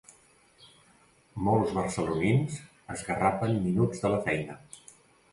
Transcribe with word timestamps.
Molts 1.47 1.75
barcelonins 1.75 2.55
esgarrapen 2.93 3.53
minuts 3.67 4.01
de 4.07 4.11
la 4.15 4.19
feina. 4.31 4.57